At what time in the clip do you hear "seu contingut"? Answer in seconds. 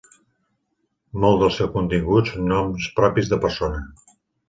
1.59-2.35